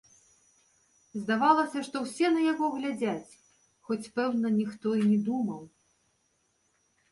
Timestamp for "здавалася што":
1.23-2.01